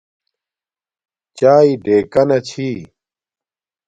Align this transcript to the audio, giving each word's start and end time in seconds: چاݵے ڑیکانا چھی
چاݵے 1.37 1.73
ڑیکانا 1.85 2.37
چھی 2.47 2.69